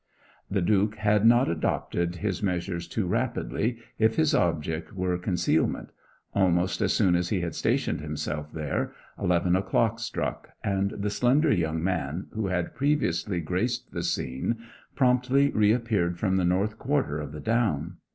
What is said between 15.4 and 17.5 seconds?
reappeared from the north quarter of the